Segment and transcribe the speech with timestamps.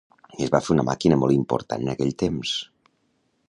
[0.45, 2.59] Es va fer una màquina molt important en aquell temps.